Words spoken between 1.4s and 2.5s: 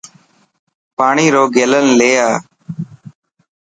گيلن لي آءِ.